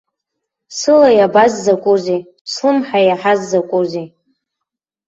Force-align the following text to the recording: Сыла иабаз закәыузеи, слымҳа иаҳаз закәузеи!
Сыла 0.77 1.09
иабаз 1.17 1.53
закәыузеи, 1.63 2.21
слымҳа 2.51 2.99
иаҳаз 3.03 3.39
закәузеи! 3.51 4.07